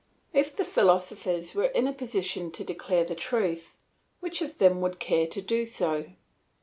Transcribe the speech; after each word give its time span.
If 0.33 0.55
the 0.55 0.65
philosophers 0.65 1.53
were 1.53 1.65
in 1.67 1.85
a 1.85 1.93
position 1.93 2.49
to 2.53 2.63
declare 2.63 3.03
the 3.03 3.13
truth, 3.13 3.77
which 4.19 4.41
of 4.41 4.57
them 4.57 4.81
would 4.81 4.97
care 4.97 5.27
to 5.27 5.41
do 5.43 5.63
so? 5.63 6.07